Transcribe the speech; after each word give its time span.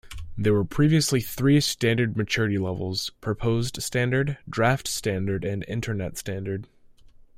There 0.35 0.55
were 0.55 0.65
previously 0.65 1.21
three 1.21 1.61
standard 1.61 2.17
maturity 2.17 2.57
levels 2.57 3.11
"Proposed 3.21 3.83
Standard", 3.83 4.39
"Draft 4.49 4.87
Standard" 4.87 5.45
and 5.45 5.63
"Internet 5.67 6.17
Standard". 6.17 6.67